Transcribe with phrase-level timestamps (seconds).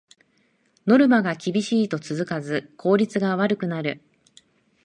[0.87, 4.01] ノルマが厳しいと続かず効率が悪くなる